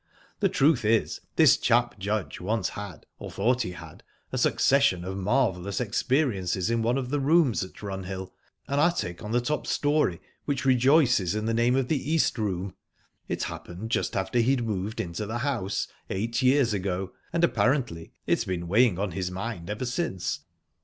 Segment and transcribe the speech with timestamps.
[0.39, 5.15] The truth is, this chap Judge once had or thought he had a succession of
[5.15, 8.33] marvellous experiences in one of the rooms at Runhill;
[8.67, 12.73] an attic on the top storey which rejoices in the name of the East Room.
[13.27, 18.45] It happened just after he'd moved into the house, eight years ago, and apparently it's
[18.45, 20.39] been weighing on his mind ever since.